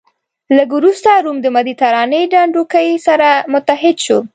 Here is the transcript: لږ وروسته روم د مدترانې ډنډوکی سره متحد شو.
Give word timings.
لږ 0.57 0.69
وروسته 0.77 1.09
روم 1.23 1.37
د 1.41 1.47
مدترانې 1.55 2.21
ډنډوکی 2.31 2.87
سره 3.07 3.29
متحد 3.53 3.95
شو. 4.05 4.17